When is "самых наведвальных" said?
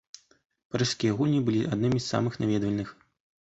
2.13-2.89